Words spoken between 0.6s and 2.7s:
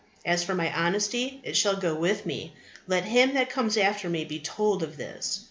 honesty, it shall go with me: